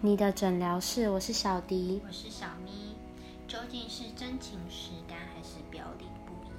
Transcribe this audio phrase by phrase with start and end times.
[0.00, 2.00] 你的诊疗室，我是小迪。
[2.06, 2.94] 我是小咪，
[3.48, 6.52] 究竟是真情实感还是表里不一？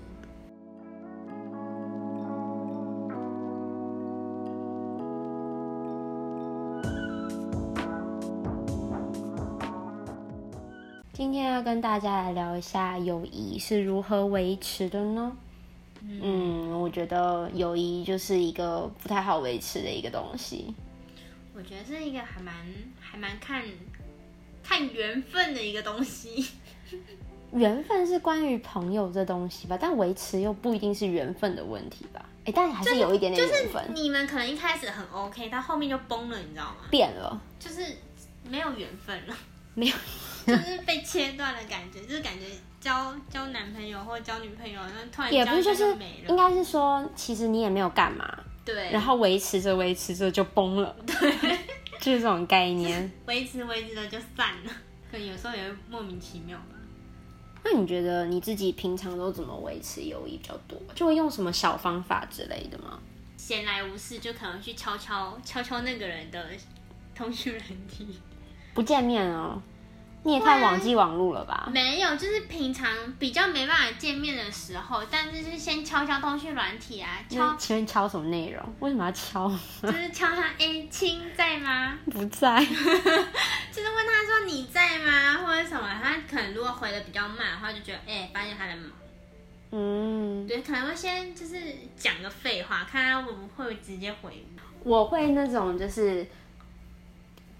[11.13, 15.31] 今天要跟大家来聊一下友谊是如何维持的呢？
[16.03, 20.75] 嗯，我觉得友谊就是一个不太好维持的一个东西。
[21.60, 22.55] 我觉得是一个还蛮
[23.02, 23.62] 还蛮看
[24.63, 26.52] 看缘分的一个东西。
[27.52, 32.23] 缘分是关于朋友这东西吧，但维持又不一定是缘分的问题吧？
[32.45, 36.88] 哎、但还是有一点点就是缘分、你们可能一开始很 OK，到后面就崩了，你知道吗？
[36.90, 37.84] 变了，就是
[38.48, 39.36] 没有缘分了，
[39.73, 39.95] 没有。
[40.48, 42.45] 就是被切断的感觉，就是感觉
[42.80, 45.98] 交交男朋友或交女朋友，那突然也不是就是，
[46.28, 51.32] 应该是说，其实你也没有干嘛，对，然后维持着维持着就崩了， 对，
[52.00, 53.12] 就是这种概念。
[53.28, 54.72] 维持维持的就散了，
[55.12, 56.76] 可能有时候也会莫名其妙吧。
[57.64, 60.80] 那你觉得你自己平常都怎么维持友谊比较多？
[60.95, 63.00] 就会用什么小方法之类的吗？
[63.36, 66.45] 闲来无事就可能去敲敲敲敲那个人的
[67.16, 68.08] 通讯软体。
[68.73, 69.61] 不见面哦，
[70.23, 71.70] 你也太网际网路了吧？
[71.73, 78.61] 没有，就是平常比较没办法见面的时候，但是就是先敲敲通讯软体啊，那敲请问敲什么内容？
[78.80, 79.50] 为什么要敲？
[79.81, 81.98] 就是敲他，哎、亲在吗？
[82.11, 82.59] 不在。
[83.72, 88.92] 就是问他说你在吗，或者什么，他可能如果回的比较慢的话，就觉得哎、发现他在忙，
[89.72, 91.56] 嗯，对，可能会先就是
[91.95, 94.45] 讲个废话，看他会不会直接回
[94.83, 95.00] 我。
[95.00, 96.26] 我会那种就是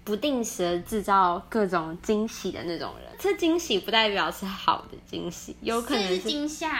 [0.04, 3.10] 不定时的制造各种惊喜的那种人。
[3.18, 6.78] 这惊喜不代表是好的惊喜，有可能是是惊吓，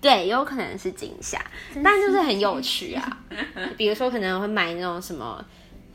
[0.00, 1.42] 对，有可能是惊吓，
[1.82, 3.18] 但就是很有趣啊。
[3.76, 5.42] 比如说可能会买那种什么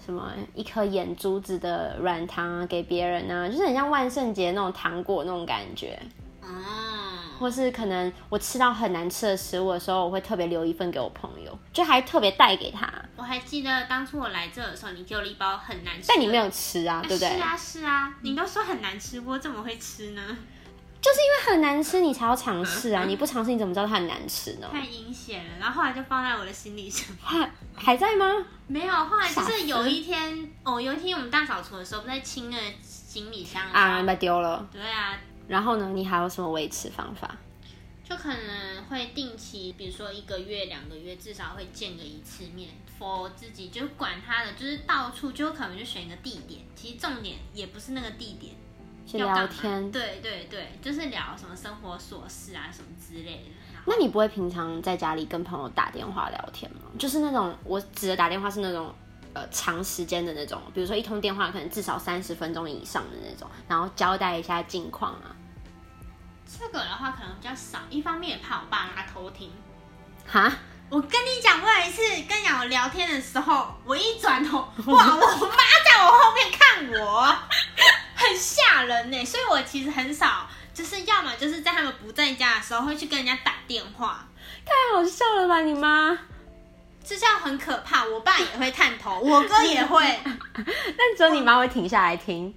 [0.03, 5.99] 什么一颗眼珠子的软糖啊给别人啊，就是很像万圣节那种糖果那种感觉。
[6.41, 6.47] 哦，
[7.37, 17.29] 或是可能我吃到很难吃的食物的时候，我会特别留一份给我朋友，就还特别带给他，我还记得当初我来这的时候，你给我了一包很难吃，但你没有吃啊，对不对？
[17.35, 20.21] 是啊是啊，你都说很难吃，我怎么会吃呢？
[20.99, 23.05] 就是因为很难吃，你才要尝试啊！
[23.07, 24.67] 你不尝试，你怎么知道它很难吃呢？
[24.71, 27.05] 太阴险了，然后后来就放在我的行李箱。
[27.21, 28.25] 还 还在吗？
[28.65, 34.67] 没有，后来就是有一天，哦，有一天我们大扫除的时候，不是在清那个行李箱啊，把丢了。
[34.73, 35.13] 对啊，
[35.47, 35.89] 然后呢？
[35.93, 37.37] 你还有什么维持方法？
[38.03, 42.69] 就可能会定期，比如说一个月、两个月，至少会见个一次面。
[42.99, 48.55] for 自己就管他的，就是到处就可能就选一个地点，其实重点也不是那个地点，
[49.13, 49.91] 聊天。
[49.91, 53.43] 对对对，就是聊什么生活琐事啊，什么之类的。
[53.85, 56.81] 那你不会平常在家里跟朋友打电话聊天吗？
[56.97, 58.91] 就是那种我指的打电话是那种
[59.33, 65.35] 呃长时间的那种，比如说一通电话可能至少三十分钟以上的那种，然后交代一下近况啊。
[66.47, 69.51] 这个的话可能比较少，一方面也怕我爸妈偷听。
[70.25, 70.51] 哈？
[70.89, 77.23] 我跟你讲，我有一次跟鸟聊天的时候，我一转头， 哇，我妈在我后面看我，
[78.15, 79.25] 很吓人呢。
[79.25, 84.25] 所以我其实很少，就是要么就是在他们不在家的时候，会去跟人家打电话，
[84.65, 86.17] 太好笑了吧，你妈？
[87.03, 88.05] 这叫很可怕。
[88.05, 92.53] 我爸也会探头，我哥也会，但只有你妈会停下来听，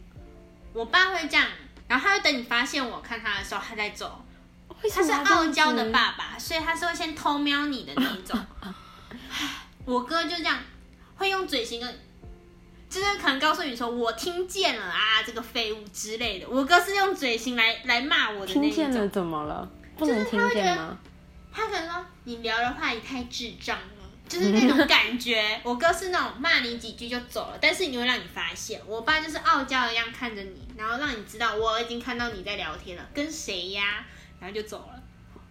[0.72, 1.46] 我爸会这样，
[1.90, 4.24] 然后他会等你发现我看他的时候，他在走。
[4.94, 8.38] 他是傲娇的爸爸，所以他是会先偷瞄你的那一种。
[9.84, 10.56] 我哥就这样，
[11.16, 12.00] 会用嘴型跟，
[12.88, 16.48] 就是可能告诉你说我听见了啊，这个废物之类的。
[16.48, 19.10] 我哥是用嘴型来来骂我的那一听见了种。
[19.10, 19.68] 怎么了？
[19.98, 20.96] 不就是能听他会觉得见吗？
[21.52, 23.99] 他可能说你聊的话也太智障了，
[24.30, 25.60] 就是那种感觉。
[25.64, 28.80] 我哥是那种骂你几句就走了，但是你会让你发现。
[28.86, 34.06] 我爸就是傲娇一样看着你，然后让你知道我已经看到你在聊天了，跟谁呀？
[34.38, 35.02] 然后就走了。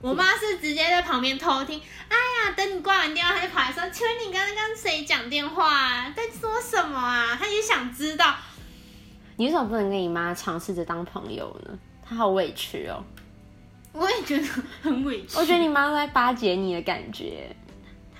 [0.01, 6.13] 我妈是直接在旁边偷听，哎呀，等你挂完电话，她就跑来说：“请问你刚刚跟谁讲电话啊？
[6.15, 8.33] 在说什么啊？”她也想知道。
[9.35, 11.77] 你为什么不能跟你妈尝试着当朋友呢？
[12.01, 13.03] 她好委屈哦。
[13.91, 14.47] 我也觉得
[14.81, 15.35] 很委屈。
[15.37, 17.53] 我觉得你妈都在巴结你的感觉，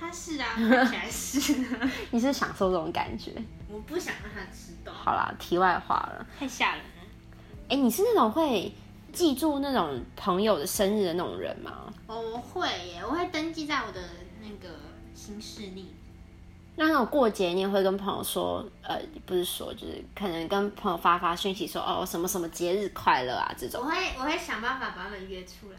[0.00, 1.66] 她是啊，看起来是。
[2.10, 3.30] 你是享受这种感觉。
[3.68, 6.26] 我不想让他知道，好啦，题外话了。
[6.38, 7.02] 太吓人了。
[7.68, 8.72] 哎、你是那种会
[9.12, 11.92] 记住那种朋友的生日的那种人吗？
[12.06, 14.00] 哦，我会耶，我会登记在我的
[14.40, 14.74] 那个
[15.14, 15.94] 新势力。
[16.76, 23.82] 那那种过节你也会跟朋友说，呃，不是说，就是可能跟朋友发发讯息说，哦，什么什么节日快乐啊这种。
[23.82, 25.78] 我会我会想办法把他们约出来，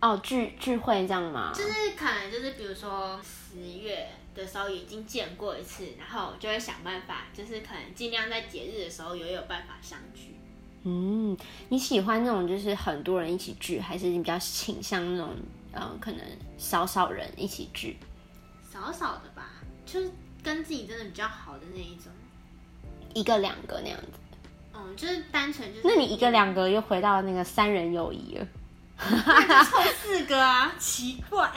[0.00, 1.52] 哦，聚聚会这样吗？
[1.54, 3.20] 就是可能就是比如说
[3.52, 10.34] 十月的时候已经见过一次，然后就会想办法，就是可能尽量在节日的时候也有办法相聚。
[10.84, 11.36] 嗯，
[11.68, 15.34] 你喜欢那种就是很多人一起聚，还是你比较倾向那种
[15.74, 16.20] 嗯可能
[16.56, 17.98] 少少人一起聚？
[18.72, 19.50] 少少的吧，
[19.84, 20.10] 就是
[20.42, 22.10] 跟自己真的比较好的那一种，
[23.14, 24.06] 一个两个那样子。
[24.74, 25.86] 嗯，就是单纯就是。
[25.86, 28.46] 那你一个两个又回到那个三人友谊了。
[29.02, 31.50] 凑四个啊，奇怪！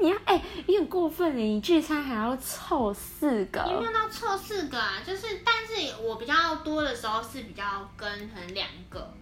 [0.00, 3.62] 你要哎，你很过分哎，你聚餐还要凑四个？
[3.66, 9.14] 你没有到凑四个啊，就是，但是我比较多的时候是比较跟可能两个，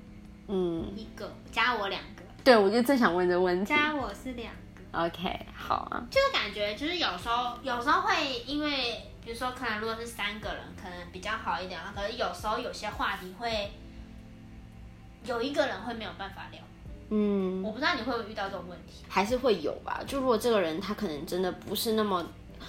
[0.47, 2.23] 嗯，一个加我两个。
[2.43, 3.69] 对，我就正想问这问题。
[3.69, 4.59] 加我是两个。
[4.93, 6.03] OK，好啊。
[6.11, 11.93] 就是感觉，就是有时候，有时候会因为，比如说，可能如果是三个人，可能比较好一点啊。
[11.94, 13.71] 可是有时候有些话题会
[15.25, 16.61] 有一个人会没有办法聊。
[17.10, 20.00] 嗯，我不知道你会不会遇到这种问题，还是会有吧。
[20.06, 22.25] 就如果这个人他可能真的不是那么，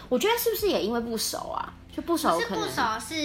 [0.08, 1.74] 我觉得是不是也因为不熟啊？
[1.92, 3.16] 就不熟，是不熟是，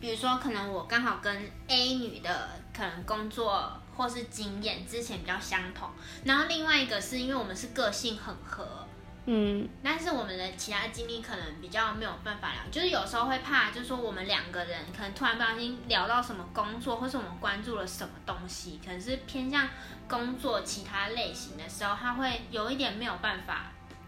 [0.00, 5.88] 比如说可能我刚好跟 A 女的可能工作或是经验之前比较相同，
[6.24, 8.86] 然后另外一个是因为我们是个性很合。
[9.30, 19.68] 嗯，但是我们的其他经历可能比较没有办法聊，就是有时候会怕，就是说我们两个人可能突然不小心聊到什么工作，或是我们关注了什么东西，可能是偏向
[20.08, 23.66] 工作其他类型的时候，他会有一点没有办法。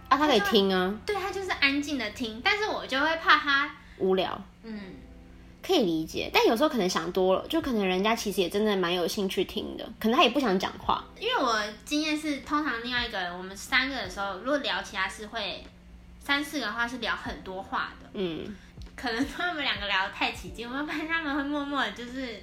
[0.08, 4.94] 啊，他可以听啊，对他就是安静的听，但是我就会怕他无聊，嗯。
[5.70, 11.04] 可以理解，但有时候可能想多了，就可能人家其实也真的蛮有兴趣听的，可能他也不想讲话。
[11.20, 15.64] 因为我经验是，通常另外一个人，我们三个的时候，如果聊其他事会
[16.18, 18.10] 三四个的话是聊很多话的。
[18.14, 18.56] 嗯，
[18.96, 22.42] 可能他们两个聊得太起劲，我们发现他们会默默的就是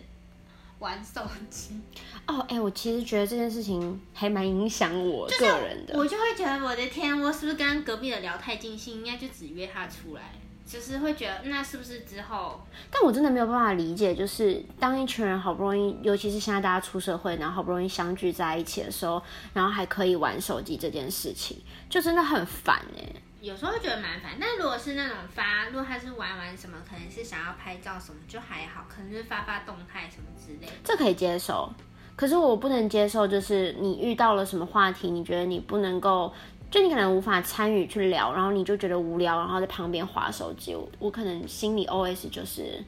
[0.79, 1.77] 玩手机。
[2.27, 10.31] 哦，哎，我其实觉得这件事情还蛮影响我个人的，我就会觉得我的天，我是不是跟隔壁的聊太尽兴，应该就只约他出来。
[10.67, 12.61] 就是会觉得，那是不是之后？
[12.91, 19.21] 但我真的没有办法理解，就是当一群人好不容易，尤其是现在大家出社会，然后好不容易相聚在一起的时候，
[19.53, 21.57] 然后还可以玩手机这件事情，
[21.89, 23.03] 就真的很烦哎。
[23.39, 31.71] 有时候会觉得蛮烦，但如果是那种发，如果他是玩玩什么，可能是想要拍照什么，就还好，可能是发发动态什么之类，这可以接受。
[32.17, 36.33] 可是我不能接受，就是你遇到了什么话题，你觉得你不能够。
[36.69, 40.75] 就你可能无法参与去聊，然后你就觉得无聊，然后在旁边划手机。
[40.75, 42.83] 我我可能心里 OS 就是，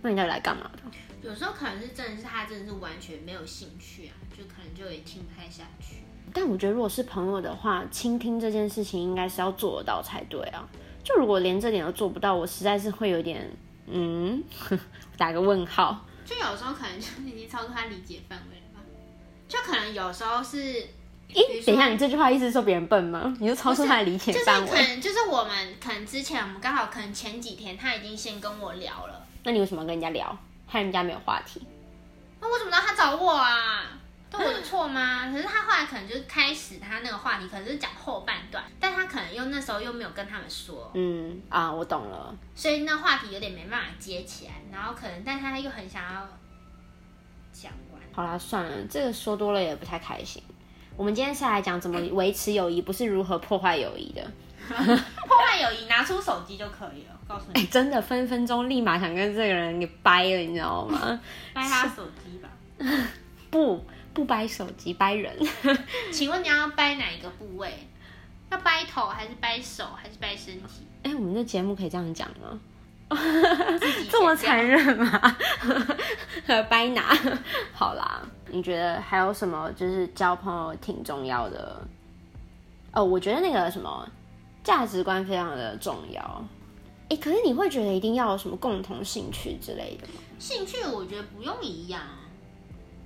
[0.00, 1.28] 那你到底来干嘛的？
[1.28, 5.96] 有时候可能是真的是他真的是完全没有兴趣啊，就可能就也听不太下去。
[6.32, 10.66] 但我觉得如果是朋友的话，倾听这件事情应该是要做得到才对啊。
[11.04, 13.48] 就如果连这点都做不到，我实在是会有点
[13.88, 14.42] 嗯，
[15.18, 16.06] 打个问号。
[16.24, 18.80] 就有时候可能就已经超出他理解范围了吧。
[19.46, 20.86] 就可能有时候是。
[21.34, 23.34] 咦，等一下，你这句话意思是说别人笨吗？
[23.40, 24.66] 你就超出他的理解范围。
[24.66, 29.26] 就是可能，就是我们可能之前我们刚好可能前几天他已经先跟我聊了。
[29.44, 30.36] 那你为什么跟人家聊？
[30.66, 31.60] 害人家没有话题？
[32.40, 33.98] 那我怎么知道他找我啊？
[34.30, 35.30] 都我的错吗？
[35.30, 40.90] 可是他后来可能就是开始他那个话题，可能是讲后半段，但他可能又那时候又没有跟他们说。
[40.94, 42.34] 嗯啊，我懂了。
[42.54, 46.26] 所以那话题有点没办法接起来，然后可能，但他又很想要
[47.52, 48.00] 讲完。
[48.12, 50.42] 好啦，算了，这个说多了也不太开心。
[50.96, 54.22] 我们今天是来讲怎么维持友谊，不是如何破坏友谊的。
[54.68, 57.18] 破坏友谊，拿出手机就可以了。
[57.26, 61.20] 告诉你，真的分分钟立马想跟这个人给掰了，你知道吗？
[61.54, 62.48] 掰他手机吧。
[63.50, 65.34] 不，不掰手机，掰人。
[66.12, 67.72] 请问你要掰哪一个部位？
[68.50, 70.86] 要掰头还是掰手还是掰身体？
[71.02, 72.60] 哎，我们的节目可以这样讲吗？
[74.10, 75.36] 这么残忍吗？
[76.68, 77.16] 掰拿？
[77.72, 81.80] 好啦，你觉得还有什么就是交朋友挺重要的？
[82.92, 84.08] 哦，我觉得那个什么
[84.62, 86.44] 价值观非常的重要。
[87.08, 90.14] 哎，可是你会觉得一定要有什么共同兴趣之类的吗？
[90.38, 92.02] 兴趣我觉得不用一样。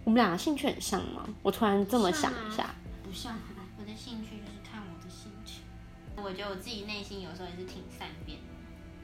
[0.04, 1.26] 我们两个兴趣很像吗？
[1.42, 3.34] 我突然这么想一下，不像。
[3.78, 5.60] 我的兴趣就是看我的兴趣。
[6.16, 8.38] 我觉得我自己内心有时候也是挺善变。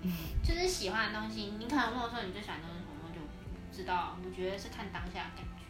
[0.43, 4.17] 就是喜欢的东西，你可能问我说你最喜欢的东西什么，就不知道。
[4.25, 5.63] 我觉得是看当下的感觉，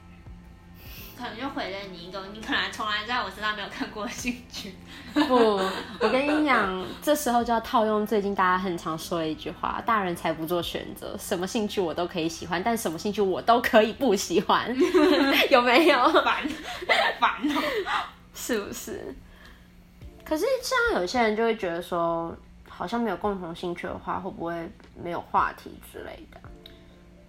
[1.16, 4.74] 可能就毁了你一个你可能从来在我身上没有看过的兴趣。
[5.12, 5.34] 不，
[6.00, 14.74] 我跟你讲，这时候就要套用最近大家很常说的一句话：大人才不做选择，什么兴趣我都可以喜欢，但什么兴趣我都可以不喜欢。
[15.50, 16.08] 有没有？
[16.22, 16.42] 烦，
[17.20, 17.62] 烦哦，
[18.34, 19.14] 是不是？
[20.24, 22.34] 可是像有些人就会觉得说。
[22.82, 24.68] 好像没有共同兴趣的话，会不会
[25.00, 26.40] 没有话题之类的？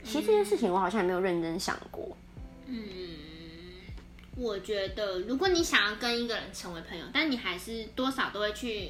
[0.03, 2.17] 其实这件事情我好像也没有认真想过。
[2.65, 2.81] 嗯，
[4.36, 8.89] 我觉得如果你想要跟一个人成为朋友，但你还是多少都会去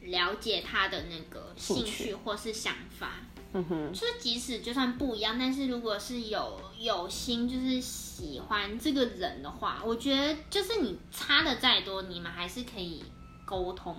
[0.00, 3.10] 了解他的那个兴趣或是想法。
[3.52, 13.04] 嗯哼，就是即使就算不一样，但是如果是有有心，就是喜欢这个人的话，我觉得就是你差的再多，你们还是可以
[13.44, 13.94] 沟通，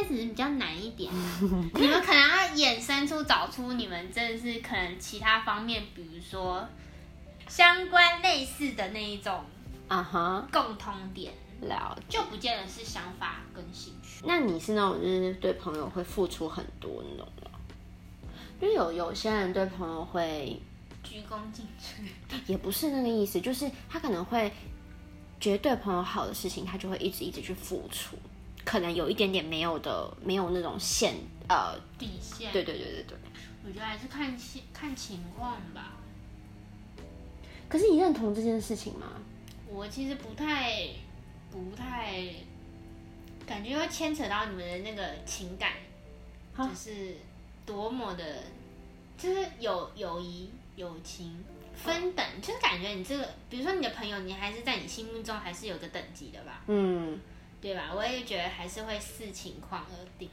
[0.00, 1.12] 但只是比较难一点。
[1.74, 6.66] 你们可能要衍生出找出你们真的是可能其他方面，比如说
[7.48, 9.44] 相关类似的那一种
[9.88, 12.18] 啊哈，共通点，了解。
[12.18, 14.22] 就不见得是想法跟兴趣。
[14.24, 17.50] 那你是那种就是对朋友会付出很多那种吗？
[18.60, 20.60] 因为有有些人对朋友会，
[21.02, 22.38] 鞠躬尽瘁。
[22.46, 24.52] 也不是那个意思，就是他可能会
[25.40, 28.16] 觉得对朋友好的事情，他就会一直一直去付出，
[28.68, 31.14] 可能有一点点没有的，没有那种线，
[31.48, 33.16] 呃，底线，对对对对对。
[33.64, 35.94] 我觉得还是看情看情况吧。
[37.66, 39.06] 可是你认同这件事情吗？
[39.66, 40.86] 我其实不太
[41.50, 42.22] 不太
[43.46, 45.72] 感觉会牵扯到你们的那个情感，
[46.54, 47.16] 啊就是
[47.64, 48.44] 多么的，
[49.16, 51.42] 就是友友谊、友情
[51.74, 57.18] 分等，就是感觉你这个，比如说你的朋友，你还是在你心目中还是有个等级的吧，嗯，
[57.60, 57.90] 对吧？
[57.94, 60.28] 我也觉得还是会视情况而定。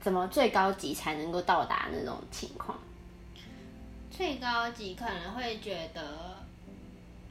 [0.00, 2.78] 怎么最高级才能够到达那种情况？
[4.10, 6.36] 最高级可能会觉得，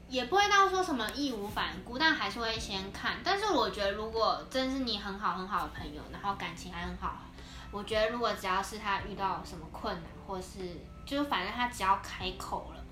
[0.10, 3.17] 也不会到说什么义无反顾，但还是会先看。
[3.24, 7.21] 但是我觉得，如果真是你很好很好的朋友，然后感情还很好，
[7.71, 12.83] 我觉得如果只要是他遇到什么困难，或是就是反正他只要开口了，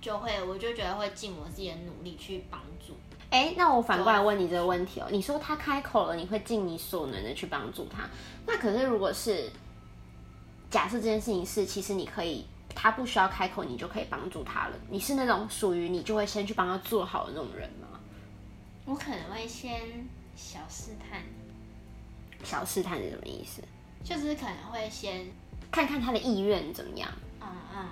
[0.00, 2.96] 就会我就觉得会尽我自己的努力去帮助。
[3.30, 8.08] 哎，那我反过来问你这个问题哦，你说他开口了，你会尽你所能的去帮助他。
[8.46, 9.50] 那可是如果是
[10.68, 12.44] 假设这件事情是，其实你可以，
[12.74, 14.76] 他不需要开口，你就可以帮助他了。
[14.88, 17.86] 你是那种属于你就会先去帮他做好的那种人吗？
[18.84, 19.80] 我可能会先
[20.34, 21.22] 小试探，
[22.42, 23.62] 小试探是什么意思？
[24.02, 25.26] 就是可能会先
[25.70, 27.08] 看看他的意愿怎么样。
[27.40, 27.46] 嗯
[27.76, 27.86] 嗯，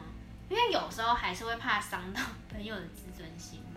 [0.49, 3.68] 因为有时候还是会怕伤到 朋友的自尊心吧。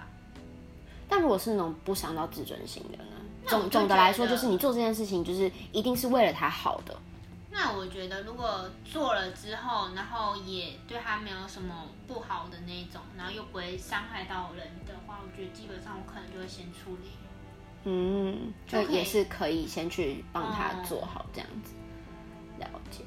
[1.12, 3.12] 但如果是那种不伤到自尊心的呢？
[3.46, 6.98] 总总的来说，就是你做这件事情，就是一定是为了他好的。
[7.50, 17.10] 那我觉得，如果做了之后，然后也对他没有什么不好的那种，然后又不会伤害到人的话，我觉得基本上我可能就会先处理。
[17.84, 21.74] 嗯，就也是可以先去帮他哦做好这样子。
[22.58, 23.04] 了解。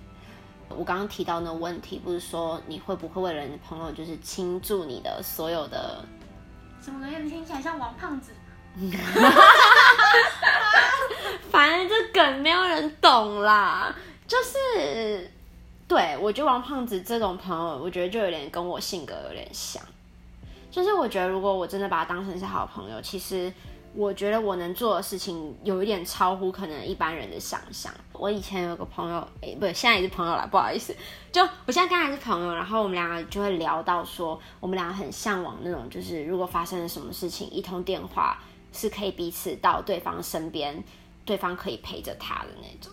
[0.68, 6.04] 我刚刚提到那个问题，不是说你会不会为了你的朋友就是倾注你的所有的，
[6.84, 8.32] 怎么有点听起来像王胖子？
[11.50, 13.94] 反正这梗没有人懂啦。
[14.28, 15.30] 就是，
[15.88, 19.82] 对我觉得王胖子这种朋友，我觉得就有点跟我性格有点像。
[20.70, 23.50] 就是我觉得如果我真的把他当成是好朋友，其实
[23.96, 27.92] 我觉得我能做的事情有一点超乎可能一般人的想象。
[28.12, 30.94] 我以前有个朋友，诶、不，现在也是朋友了，不好意思。
[31.30, 38.38] 就我现在跟他是朋友，然后我们两个就会聊到说，我们两个很向往那种，就是如果发生了什么事情，一通电话
[38.72, 40.82] 是可以彼此到对方身边，
[41.24, 42.92] 对方可以陪着他的那种。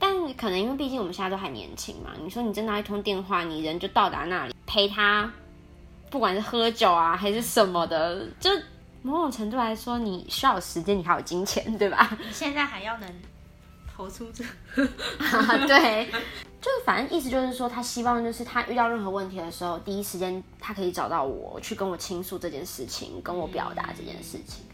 [0.00, 5.32] 但可能因为毕竟我们现在都还年轻嘛，你说你真的一通电话，你人就到达那里陪他，
[6.10, 8.50] 不管是喝酒啊还是什么的，就
[9.02, 12.16] 某种程度来说，你需要有时间，你还有金钱，对吧？
[12.18, 13.14] 你现在还要能
[13.94, 14.44] 投出这？
[14.74, 16.10] 对，
[16.60, 24.64] 就是反正意思就是说，他希望就是他遇到任何问题的时候，第一时间他可以找到我，去跟我倾诉这件事情，跟我表达这件事情。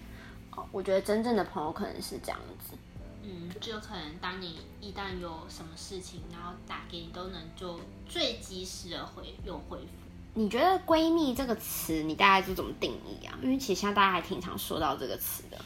[0.56, 2.76] 哦，我觉得真正的朋友可能是这样子。
[3.22, 10.03] 嗯，就可能当你一旦有什么事情，然后打给你，都能就最及时的回有回复。
[10.34, 13.38] 你觉得“闺蜜”这个词，你大概是怎么定义啊？
[13.42, 15.56] 因为其实现在大家还挺常说到这个词的。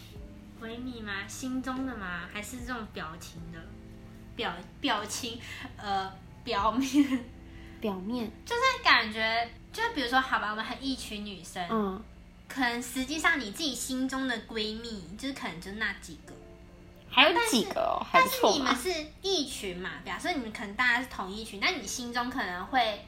[0.61, 1.27] 闺蜜吗？
[1.27, 2.29] 心中的吗？
[2.33, 3.59] 还是这种表情的？
[4.37, 5.41] 表表情，
[5.77, 6.13] 呃，
[6.45, 7.25] 表面，
[7.81, 12.01] 表面，就是感觉，就比如说，好吧，我们很一群女生，嗯，
[12.47, 16.33] 可能实际上你自己心中的闺蜜，就是可能就那几个，
[17.11, 18.23] 还有几个但。
[18.29, 18.91] 是你们是
[19.23, 23.05] 一群嘛，表示你们可能大家是同一群，但你心中可能会，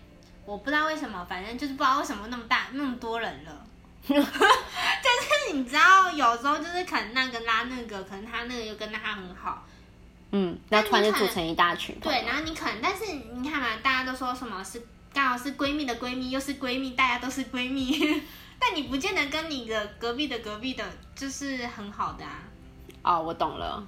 [0.50, 3.64] 我不知道为什么，反正就是不知道为什么那么大那么多人了。
[4.08, 9.64] 但是你知道，有时候就是可能那个拉那个，可能他那个又跟他很好，
[10.32, 11.96] 嗯，然后突然就组成一大群。
[12.00, 14.82] 对，然后你可能，但是你看嘛，大家都说什么是
[15.14, 18.20] 刚好是闺蜜的闺蜜，又是闺蜜，大家都是闺蜜，
[18.58, 22.42] 但你不见得跟你的隔壁的隔壁的，就是很好的啊。
[23.04, 23.86] 哦，我懂了。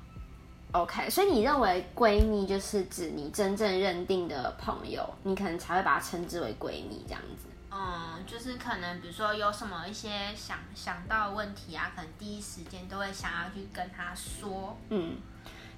[0.73, 7.47] OK，所以你认为闺蜜就是指你真正认定的朋友，你可能才会把它称之为闺蜜这样子。
[7.71, 14.77] 嗯，就是可能比如说有什么一些想想到的问题啊，可能第一时间都会想要去跟她说。
[14.89, 15.17] 嗯，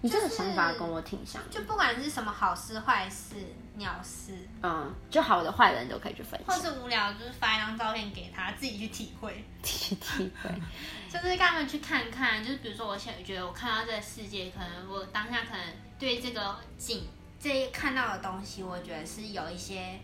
[0.04, 3.37] 你这个想法跟我挺像的，就不管是什么好事坏事、
[3.76, 9.42] 鸟事，嗯，就好的坏人都可以去分享或，是无聊，就是发一张照片给他，自己去体会。
[9.64, 10.50] 体体会。
[11.11, 15.61] 就是让他们去看看，就是比如说，我现在觉得我看到这个世界，可能我当下可能
[15.99, 17.08] 对这个景
[17.40, 19.99] 这一看到的东西，我觉得是有一些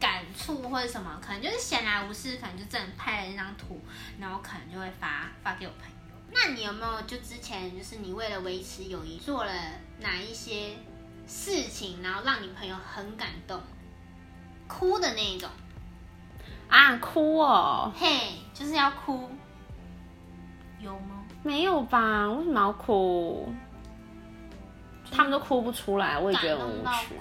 [0.00, 3.80] 感触或者什么，可能就是闲来无事，可能就真的拍了那张图，
[4.18, 5.95] 然后可能就会发发给我朋友。
[6.32, 9.52] 那你有没有就之前就是你为了维持友谊做了
[10.00, 10.70] 哪一些
[11.26, 13.60] 事情，然后让你朋友很感动，
[14.68, 15.48] 哭的那一种？
[16.68, 19.30] 啊，哭哦，嘿，就是要哭，
[20.80, 21.24] 有吗？
[21.42, 22.28] 没有吧？
[22.28, 23.48] 为什么要哭？
[25.10, 27.14] 他们都哭不出来，我也觉得很无趣。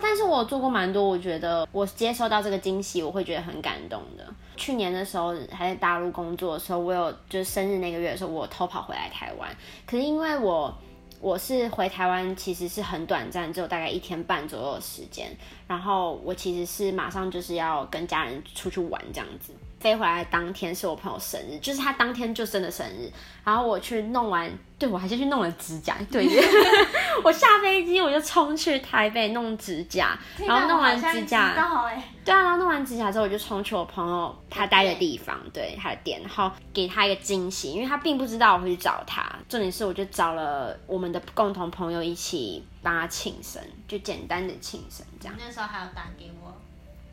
[0.00, 4.32] 但是我做过蛮多，我觉得我接收到这个惊喜，我会觉得很感动的。
[4.56, 9.48] 去年的时候还在大陆工作的时候，我有就是生日那个月的时候，我偷跑回来台湾。
[9.86, 10.72] 可是因为我
[11.20, 15.30] 我是回台湾，其实是很短暂，只有大概一天半左右的时间。
[15.66, 19.52] 然后我其实是马上就是要跟家人出去玩这样子。
[19.82, 23.10] 飞回来当天是我朋友生日，就是他当天就真的生日。
[23.44, 24.48] 然后我去弄完，
[24.78, 26.24] 对我还先去弄了指甲，对，
[27.24, 31.48] 我下飞机我就冲去台北弄指甲，然后弄完指甲，
[31.88, 39.24] 哎，对啊，然后弄完指甲之后，我就冲去我朋友他待的地方，对他的店，然后给他一个惊喜，因为他并不知道我会去找他。
[39.48, 45.36] 重点是，我就找了我们的共同朋友一起帮他庆生，就简单的庆生这样。
[45.36, 46.54] 那时候还有打给我，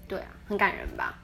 [0.07, 1.15] 对啊，很感人吧？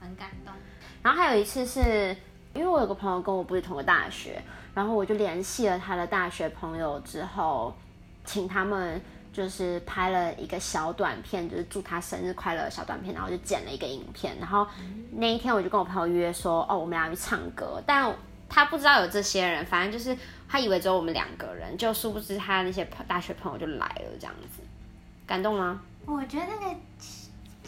[0.00, 0.54] 很感动。
[1.02, 2.16] 然后还有一次是
[2.54, 4.42] 因为我有个朋友跟我不是同个大学，
[4.74, 7.74] 然后我就联系了他的大学朋友之后，
[8.24, 9.00] 请他们
[9.32, 14.36] 就是拍了一个小短片，就是祝他生日快乐的小短片，然后就剪了一个影片。
[14.38, 14.66] 然后
[15.12, 18.12] 那一天我就跟我朋友约说，哦，我们俩去唱歌，但
[18.48, 20.16] 他不知道有这些人，反正就是
[20.48, 24.62] 他以为只有我们两个人，就殊不知他那些大学朋友就来了，这样子，
[25.26, 25.80] 感动吗？
[26.06, 26.76] 我觉得那个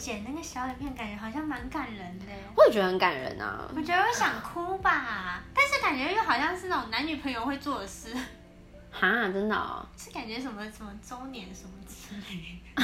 [0.01, 2.25] 剪那个小影片，感觉好像蛮感人的。
[2.57, 3.69] 我也觉得很感人啊。
[3.75, 8.11] 我觉得我想哭吧，但是感觉又好像是那种男女朋友会做的事，
[8.91, 12.83] 哈，真的、哦，是感觉什么什么周年什么之类的。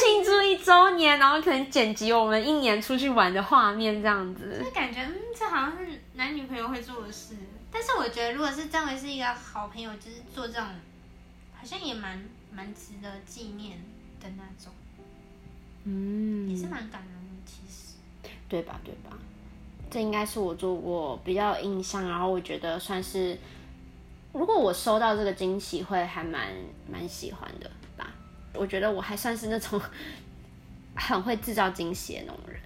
[0.00, 4.62] 庆祝一周年，然后可能剪辑我们一年出去玩的画面这样子。
[4.64, 7.36] 就感觉嗯，这好像是男女朋友会做的事。
[7.70, 10.64] 但是我觉得，如果是真的是一个好朋友，就是做这种，
[11.54, 13.76] 好像也蛮蛮值得纪念
[14.20, 14.72] 的那种，
[15.90, 17.42] 嗯也是蛮感人的。
[17.46, 17.94] 其实，
[18.48, 18.78] 对吧？
[18.84, 19.16] 对吧？
[19.90, 23.38] 这应该是我做过比较有印象，然后我觉得算是，
[24.34, 26.48] 如果我收到这个惊喜，会还蛮
[26.92, 28.12] 蛮喜欢的吧。
[28.54, 29.80] 我觉得我还算是那种
[30.94, 32.60] 很会制造惊喜的那种人。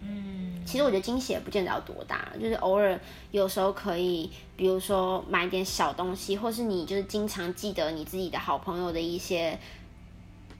[0.00, 2.98] 嗯，其实我觉得惊喜也不见得要多大，就是偶尔
[3.30, 9.58] 有时候可以，比如说买点小东西，或是你就是经常记得你自己的好朋友的一些，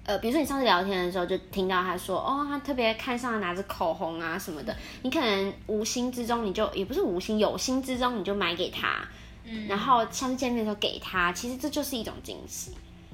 [0.09, 9.07] 呃，比如说你上次聊天的时候就听到他说，哦，他特别看上了哪支口红啊什么的，你可能无心之中你就也不是无心，有心之中你就买给他，
[9.45, 12.73] 嗯然后下次见面的时候给他，其实这就是一种惊喜，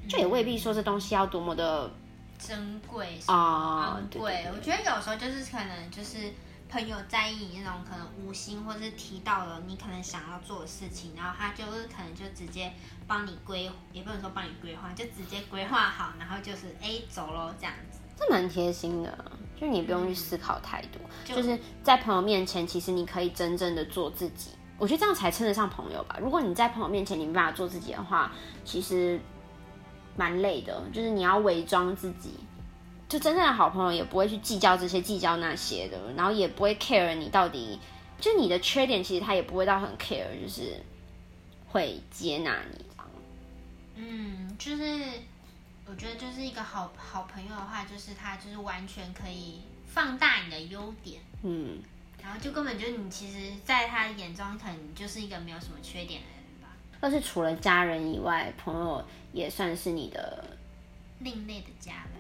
[0.09, 1.91] 就也未必说这东西要多么的
[2.39, 4.21] 珍贵啊、昂对。
[4.23, 6.33] 我觉得有时候就是可能就是
[6.75, 12.73] 朋友在意你那种可能无心或是提到了你可能想要做的事情，然后他就是可能就直接
[13.07, 18.01] 帮你规，也不能说帮你规划，就直接规划好，然后就是哎走喽这样子。
[18.19, 19.25] 这蛮贴心的，
[19.57, 24.51] 就你不用去思考太多，就就是在朋友面前，其实你可以真正的做自己。
[24.77, 26.19] 我觉得这样才称得上朋友吧。
[26.21, 28.33] 如果你在朋友面前你没办法做自己的话，
[28.65, 29.21] 其实
[30.17, 32.41] 蛮累的，就是你要伪装自己。
[33.15, 37.79] 就真正的好朋友也不会去计较这些、计较那些的，然后也不会 care 你到底，
[38.19, 40.83] 就你的缺点，其实他也不会到很 care，就是
[41.69, 43.09] 会接纳你这样。
[43.95, 44.83] 嗯，就是
[45.87, 51.79] 我觉得就是一个好好朋友的话，就是他就是完全可以放大你的优点，嗯，
[52.21, 60.45] 然后就根本就是你其实在他眼中可能就是一个没有什么缺点的人吧，但是除了家人以外，朋友也算是你的
[61.21, 62.14] 另类的家人。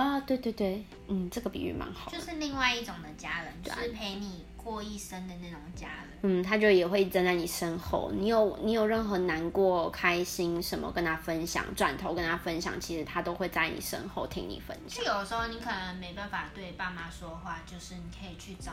[0.00, 2.10] 啊，对对对，嗯，这个比喻蛮好。
[2.10, 6.18] 就是另外一种的家人，就是陪你过一生的那种家人。
[6.22, 15.04] 嗯，他就也会站在你身后，你有你有任何难过、开心什么跟他分享，转头跟他分享，其实他都会在你身后听你分享。
[15.04, 18.72] 就有时候你可能没办法对爸妈说话，就是你可以去找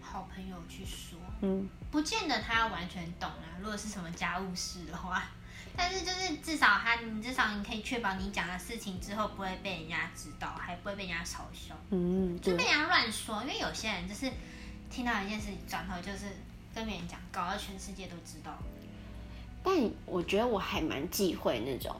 [0.00, 3.60] 好朋友去说，嗯，不见得他要完全懂啊。
[3.60, 5.24] 如果是什么家务事的话，
[5.76, 11.74] 但是就是至少他，你至少你可以确保你讲的事情之后不会被人家知道，还不会被人家嘲笑。
[11.90, 14.30] 嗯，对就被人家乱说，因为有些人就是
[14.90, 16.26] 听到一件事情，转头就是
[16.74, 18.56] 跟别人讲，搞到全世界都知道。
[19.64, 21.94] 但我觉得我还蛮忌讳那种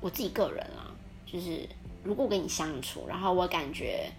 [0.00, 0.92] 我自己个人啊，
[1.24, 1.68] 就是
[2.02, 4.12] 如果我跟你相处，然后我感觉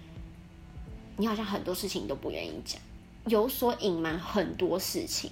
[1.18, 2.82] 你好像很多事情都不愿意讲，
[3.28, 5.32] 有所隐瞒很多事情，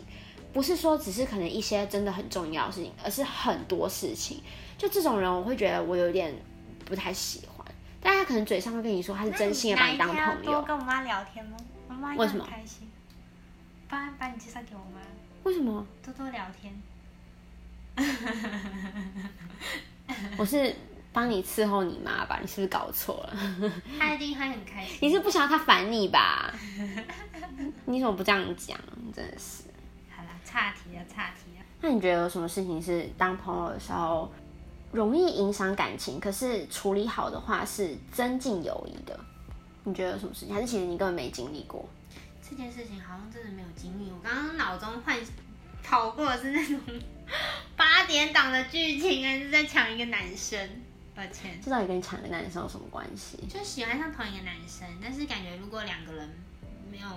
[0.54, 4.42] 不是说只是可能一些真的很重要的事情，而是很多事情。
[4.78, 6.34] 就这种人，我会觉得我有点
[6.86, 7.66] 不太喜欢。
[8.00, 10.44] 但他可能嘴上会跟你说他是真心的把你当朋友。
[10.44, 11.58] 多跟我妈聊天吗？
[11.88, 12.90] 我妈为什么开心？
[13.90, 15.00] 把把你介绍给我妈，
[15.44, 15.86] 为什么？
[16.04, 16.74] 多多聊天。
[20.38, 20.76] 我是
[21.14, 22.40] 帮你伺候你妈吧？
[22.42, 23.72] 你是不是搞错了？
[23.98, 24.98] 她一定会很开心。
[25.02, 26.54] 你是不想要她烦你吧？
[27.86, 28.78] 你怎么不这样讲？
[29.16, 29.64] 真的是。
[30.54, 31.66] 好了，岔题了，岔题了。
[31.82, 34.32] 那你觉得有什么事情是当朋友的时候
[34.92, 39.20] 容易影响感情，可是处理好的话是增进友谊的？
[39.84, 40.54] 你觉得有什么事情？
[40.54, 41.90] 还是其实你根本没经历过？
[42.48, 44.12] 这件事情好像真的没有经历。
[44.12, 45.18] 我刚刚脑中幻
[45.82, 46.80] 跑过的是那种
[47.76, 50.70] 八点档的剧情，还是在抢一个男生？
[51.16, 53.38] 抱歉，这到底跟你抢个男生有什么关系？
[53.50, 56.30] 就喜欢上同一个男生，但是感觉如果两个人
[56.90, 57.08] 没有，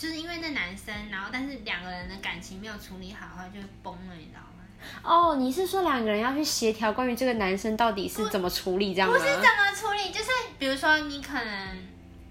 [0.00, 4.46] 就是因为那男生，然后但是两个人的感情没有处理好的话，就崩了，你知道吗？
[5.02, 9.14] 哦，你是说两个人要去协调关于这个男生到底是怎么处理这样吗？
[9.14, 11.78] 不是怎么处理，就是比如说你可能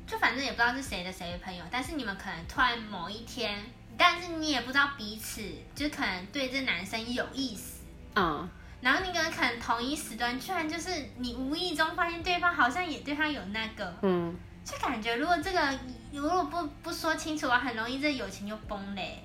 [0.08, 3.64] 就反正也不知道是谁的谁的朋友，但是你们可能突然某一天，
[3.96, 5.44] 但是你也不知道彼此
[5.76, 7.84] 就可能对这男生有意思，
[8.16, 8.50] 嗯，
[8.82, 15.80] 然后你可能可能同一时段，突然就是你无意中发现对方好像也对他有那个，嗯，就感觉如果这个
[16.12, 19.24] 如果不不说清楚啊，很容易这友情就崩嘞。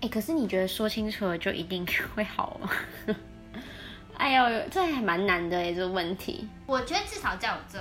[0.00, 2.70] 哎、可是你觉得说清楚了就一定会好吗？
[4.16, 7.78] 哎呦，这还蛮难的哎，这个问题我觉得至少在我这，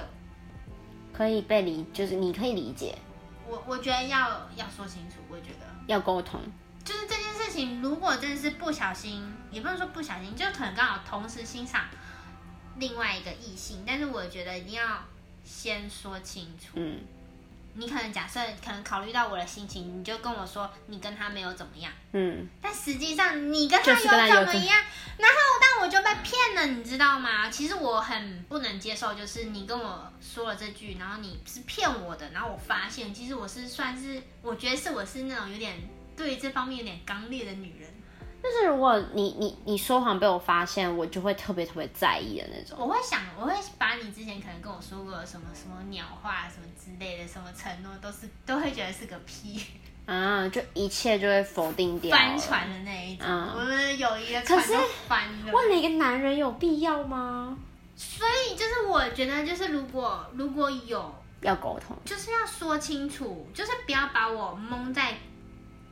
[1.13, 2.97] 可以被理，就是你可以理解，
[3.47, 5.65] 我我觉得要要说清楚，我觉得。
[5.87, 6.39] 要沟通，
[6.85, 11.85] 就是这件事情，如果真的是不小心，也不能说不小心，就可能刚好同时欣赏
[12.77, 15.03] 另外一个异性，但是我觉得一定要
[15.43, 16.73] 先说清楚。
[16.75, 16.99] 嗯，
[17.79, 23.91] 你可能假设可能考虑到我的心情，你就跟我说你跟他没有怎么样，嗯，但实际上你跟他
[24.27, 24.83] 有怎么样，
[25.17, 27.49] 然后但我就被骗了，你知道吗？
[27.49, 35.77] 其实我很不能接受，就是你跟我说了这句，然后你是骗我的，然后我发现其实我是算是，我觉得是我是那种有点
[36.17, 37.89] 对这方面有点刚烈的女人。
[38.41, 42.77] 就是如果你你你说谎被我发现，我就会特别特别在意的那种。
[42.79, 49.61] 我会想，我会把你之前可能跟我说过什么什么鸟话什么之类的，什么承诺都是都会觉得是个屁，
[50.05, 52.23] 啊，就一切就会否定掉了。
[52.23, 55.51] 翻船的那一种，嗯我们的友谊的可是船都翻了。
[55.51, 57.57] 问了一个男人有必要吗？
[57.95, 61.97] 所以就是我觉得，就是如果如果有，要沟通。
[62.05, 65.17] 就是要说清楚，就是不要把我蒙在，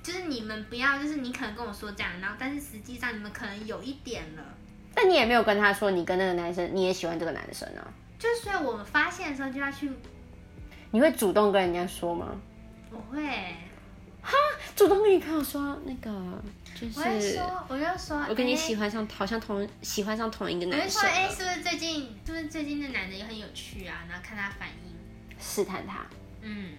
[0.08, 4.44] 就是你们不要，就是你可能跟我说这样，然后但是实际上你们可能有一点了，
[4.96, 7.84] 但你也没有跟他说你跟那个男生，你也喜欢这个男生啊？
[8.18, 9.92] 就是所以我们发现的时候就要去，
[10.92, 12.40] 你会主动跟人家说吗？
[12.90, 13.22] 我会，
[14.22, 14.32] 哈
[14.78, 16.10] 主动跟你朋友说那个，
[16.74, 24.06] 就我会是说，我就说，我跟你哎喜欢上，好像同喜欢上同一个我就说，男生哎、了，是不是最近，是不是最近那男的也很有趣啊？
[24.08, 24.96] 然后看他反应，
[25.38, 26.06] 试探他。
[26.42, 26.70] 嗯，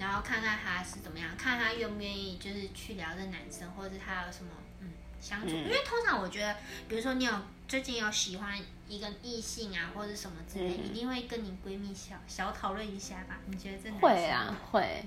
[0.00, 4.88] 然后看看他是怎么样，看他愿不愿意，就是去聊这男生，或者是他有什么嗯
[5.20, 5.48] 相处。
[5.48, 6.56] 嗯因为通常我觉得，
[6.88, 7.32] 比如说你有
[7.68, 8.58] 最近有喜欢
[8.88, 13.38] 一个异性啊，或者什么之类，嗯一定会跟你闺蜜小小讨论一下吧？
[13.46, 15.04] 你觉得这男生会啊，会，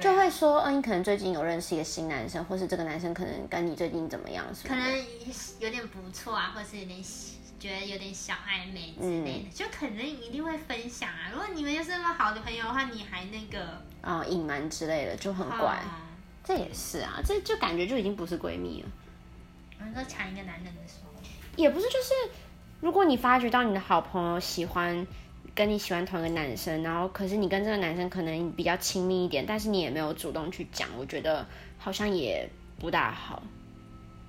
[0.00, 4.44] 就会说，嗯，你可能最近有认识一个新男生，或是这个男生可能跟你最近怎么样。
[4.66, 5.06] 可能
[5.60, 7.00] 有点不错啊，或是有点
[7.60, 11.30] 觉得有点小暧昧之类的，就可能一定会分享啊。
[11.32, 15.76] 如果你们又是那么好的朋友的话，你还那个啊，隐瞒之类的就很怪。
[15.76, 16.02] 哦
[16.44, 18.88] 这也是啊，这就感觉就已经不是闺蜜了。
[19.78, 21.12] 我们说抢一个男人的时候，
[21.54, 22.12] 也不是，就是
[22.80, 25.06] 如果你发觉到你的好朋友喜欢
[25.54, 31.46] 跟你喜欢同一个男生，然后可是你跟这个男生可能比较亲密一点，但是你也没有主动去讲，我觉得
[31.78, 33.40] 好像也不大好。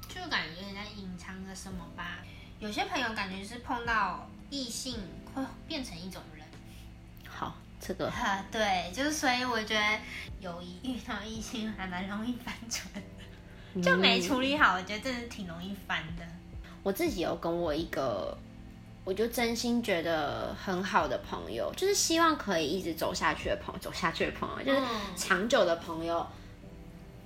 [0.08, 2.20] 就感觉有点在隐藏着什么吧。
[2.60, 5.00] 有些朋友感觉是碰到异性
[5.34, 6.22] 会变成一种
[7.86, 10.00] 这个哈，对，就是所以我觉得
[10.40, 12.90] 友谊遇到异性还蛮容易翻船
[13.76, 16.24] 的，就没处理好，我觉得真的挺容易翻的。
[16.82, 18.38] 我自己有跟我一个，
[19.04, 26.26] 我就真心觉得很好的朋友，就是希望可以一直走下去的朋友，走下去的朋友，就是嗯长久的朋友。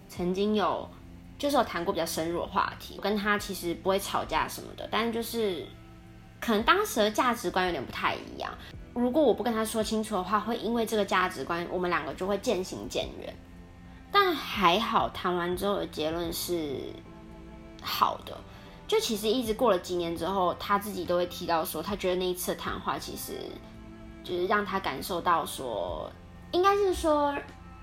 [0.10, 0.90] 曾经有，
[1.38, 5.68] 就是有谈过比较深入的话题，我跟他其实不会吵架什么的，但是就是
[6.40, 8.52] 可能当时的价值观有点不太一样。
[8.98, 13.32] 如果我不跟他说清楚的话，会因为这个价值观，我们两个就会渐行渐远。
[14.12, 16.80] 但还好，谈完之后的结论是，
[17.82, 18.36] 好的。
[18.88, 23.34] 就其实一直过了几年之后，他自己都会提到说，他觉得那一次谈话其实
[24.24, 26.10] 就是让他感受到说，
[26.52, 27.38] 应该是说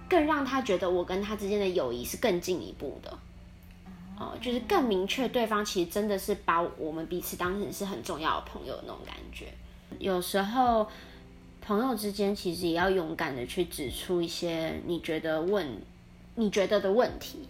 [0.08, 3.18] 更让他觉得我跟他之间的友谊是更进一步的。
[4.18, 9.46] 哦，就是更明确对方其实真的是把我们彼此当成是很重要的朋友那种感觉。
[9.98, 10.88] 有时候
[11.60, 15.80] 朋友之间其实也要勇敢的去指出一些你觉得问
[16.34, 17.48] 你觉得的问题，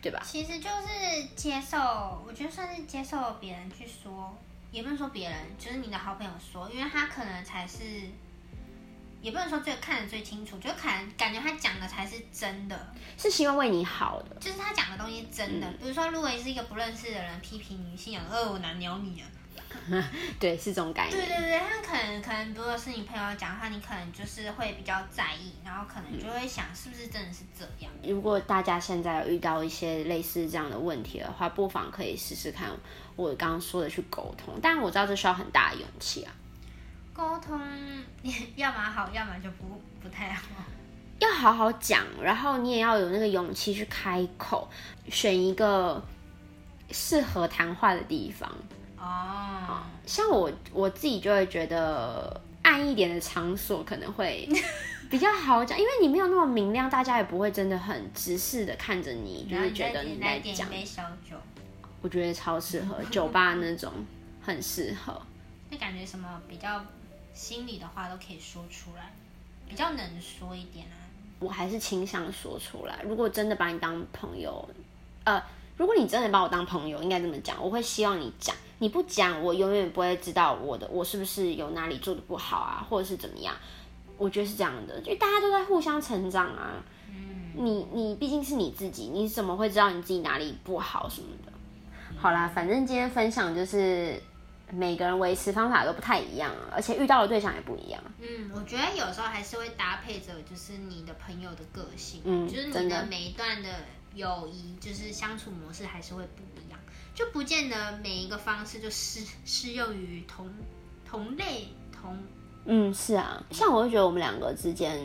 [0.00, 0.20] 对吧？
[0.24, 4.36] 其实就是接受，我觉得算是接受别人去说，
[4.70, 7.78] 也不能说别人，就是你的好朋友说，因为他可能才是。
[9.22, 15.66] 也不能说最看得最清楚，就感感觉他讲的才是真的，是希望为你好的，就是他讲的东西真的。
[15.80, 19.26] 比如说，如果你是一个不认识的人批评女性，呃，我难鸟你啊。
[20.40, 21.16] 对，是这种感觉。
[21.16, 27.92] 对对对，他可能可能如果是你朋友讲的话，你可能就是会比较在意，然后可能就会想是不是真的是这样。
[28.02, 32.70] 如果大家现在有遇到一些类似这样的问题的话，不妨可以试试看
[33.16, 36.32] 我刚刚说的去沟通，但我知道这需要很大的勇气啊。
[37.12, 37.60] 沟通，
[38.56, 40.42] 要么好，要么就不不太好。
[41.20, 44.68] 要好好讲，然后你也要有那个勇气去开口，
[45.08, 46.02] 选一个
[46.90, 48.50] 适合谈话的地方。
[49.04, 54.48] 哦，像我我自己就会觉得暗一点的场所可能会
[55.10, 60.68] 比较好讲，因为你没有那么明亮，大家也不会真的很直视的看着你，就是觉得你在讲。
[60.70, 61.36] 杯小酒，
[62.00, 63.92] 我觉得超适合酒吧 那种，
[64.42, 65.20] 很适合。
[65.70, 66.84] 那感觉什么比较？
[67.34, 69.12] 心里的话都可以说出来，
[69.68, 70.94] 比较能说一点啊。
[71.40, 73.00] 我还是倾向说出来。
[73.02, 74.68] 如果真的把你当朋友，
[75.24, 75.42] 呃，
[75.76, 78.54] 如果你真的把我当朋友，应该这么讲，我会希望你讲。
[78.78, 83.54] 你不讲，我永远不会知道我的我是不是有哪里做的不好啊，或者是怎么样。
[84.16, 86.82] 我觉得是这样的，就大家都在互相成长啊。
[87.08, 87.52] 嗯。
[87.56, 91.52] 你你毕竟是你自己，你怎么会知道你自己哪里不好什么的？
[92.18, 94.20] 好啦，反正今天分享就是。
[94.70, 98.02] 每个人维持方法都不太一样，而且遇到的对象也不一样。
[98.18, 103.68] 嗯，我觉得有时候还是会搭配着，就是你的朋友的个性，嗯，就是你的每一段的
[104.14, 106.73] 友谊，就是相处模式还是会不一样，
[107.14, 110.50] 就不见得每一个方式就适适用于同
[111.08, 112.18] 同类同。
[112.66, 114.98] 嗯，是啊，像我就觉得我们两个之间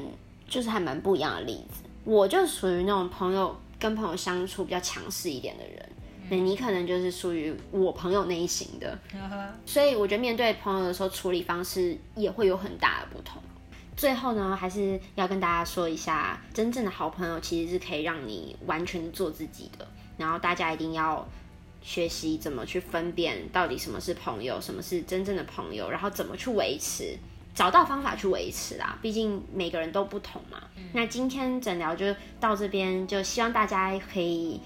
[0.48, 1.84] 就是还蛮不一样的例子。
[2.04, 5.90] 我就属于那种朋友跟朋友相处比较强势一点的人。
[6.32, 8.98] 那你可能就是属于我朋友那一型的，
[9.66, 13.42] 所以我觉得面对朋友的时候处理方式也会有很大的不同。
[13.98, 19.88] 最后呢，还是要跟大家说一下，真正的好朋友其实是可以让你完全做自己的。
[20.18, 21.28] 然后大家一定要
[21.82, 27.18] 学习怎么去分辨到底什么是朋友，什么是真正的朋友，然后怎么去维持，
[27.54, 28.98] 找到方法去维持啦。
[29.02, 30.64] 毕竟每个人都不同嘛。
[30.94, 34.60] 那今天诊疗就到这边，就希望大家可以。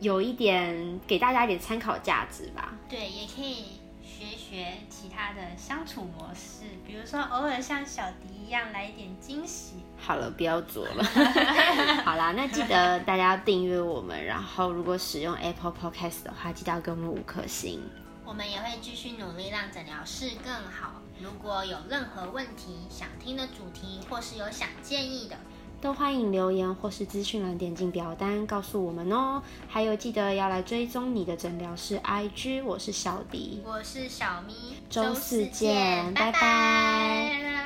[0.00, 2.72] 有一点给大家一点参考价值吧。
[2.88, 3.64] 对，也可以
[4.08, 9.74] 学学其他的相处模式，比如说偶尔像小迪一样来一点惊喜。
[9.98, 11.04] 好了，不要做了。
[12.04, 17.82] 好啦，那记得大家要订阅我们，然后如果使用 Apple Podcast 的话，记得要给我们五颗星。
[18.24, 21.02] 我们也会继续努力让诊疗室更好。
[21.20, 25.36] 如果有任何问题、想听的主题，或是有想建议的。
[25.80, 29.42] 都欢迎留言或是资讯栏点进表单告诉我们哦。
[29.68, 34.54] 还有记得要来追踪你的诊疗室 IG，我是小迪，我是小咪，
[34.90, 37.57] 周四见，拜拜。